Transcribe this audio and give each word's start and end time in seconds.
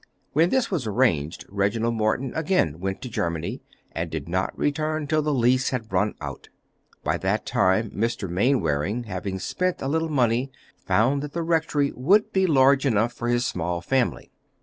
When 0.33 0.49
this 0.49 0.71
was 0.71 0.87
arranged 0.87 1.45
Reginald 1.47 1.93
Morton 1.93 2.33
again 2.33 2.79
went 2.79 3.03
to 3.03 3.07
Germany, 3.07 3.61
and 3.91 4.09
did 4.09 4.27
not 4.27 4.57
return 4.57 5.05
till 5.05 5.21
the 5.21 5.31
lease 5.31 5.69
had 5.69 5.93
run 5.93 6.15
out. 6.19 6.49
By 7.03 7.19
that 7.19 7.45
time 7.45 7.91
Mr. 7.91 8.27
Mainwaring, 8.27 9.03
having 9.03 9.37
spent 9.37 9.79
a 9.79 9.87
little 9.87 10.09
money, 10.09 10.51
found 10.75 11.21
that 11.21 11.33
the 11.33 11.43
rectory 11.43 11.91
would 11.95 12.33
be 12.33 12.47
large 12.47 12.83
enough 12.83 13.13
for 13.13 13.27
his 13.27 13.45
small 13.45 13.79
family. 13.79 14.31